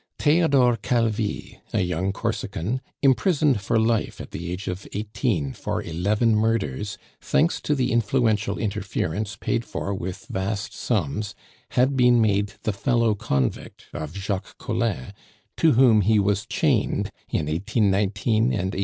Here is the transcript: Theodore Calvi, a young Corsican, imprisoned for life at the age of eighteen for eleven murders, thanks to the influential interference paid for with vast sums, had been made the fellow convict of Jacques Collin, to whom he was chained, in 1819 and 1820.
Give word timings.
Theodore 0.17 0.77
Calvi, 0.77 1.59
a 1.73 1.81
young 1.81 2.11
Corsican, 2.11 2.81
imprisoned 3.03 3.61
for 3.61 3.77
life 3.79 4.19
at 4.19 4.31
the 4.31 4.51
age 4.51 4.67
of 4.67 4.87
eighteen 4.93 5.53
for 5.53 5.79
eleven 5.79 6.33
murders, 6.33 6.97
thanks 7.21 7.61
to 7.61 7.75
the 7.75 7.91
influential 7.91 8.57
interference 8.57 9.35
paid 9.35 9.63
for 9.63 9.93
with 9.93 10.25
vast 10.25 10.73
sums, 10.73 11.35
had 11.77 11.95
been 11.95 12.19
made 12.19 12.53
the 12.63 12.73
fellow 12.73 13.13
convict 13.13 13.89
of 13.93 14.17
Jacques 14.17 14.57
Collin, 14.57 15.13
to 15.57 15.73
whom 15.73 16.01
he 16.01 16.17
was 16.17 16.47
chained, 16.47 17.11
in 17.29 17.45
1819 17.45 17.95
and 17.95 18.43
1820. 18.73 18.79